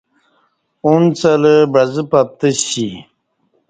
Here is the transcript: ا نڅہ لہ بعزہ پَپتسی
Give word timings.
ا 0.89 0.91
نڅہ 1.01 1.31
لہ 1.41 1.53
بعزہ 1.73 2.03
پَپتسی 2.09 2.87